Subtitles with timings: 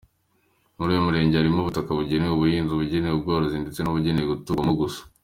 [0.77, 5.01] Muri uyu Murenge harimo ubutaka bugenewe ubuhinzi, ubugenewe ubworozi, ndetse n’ubugenewe guturwamo gusa.